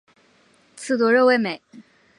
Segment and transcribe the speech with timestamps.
[0.75, 1.61] 刺多肉味美。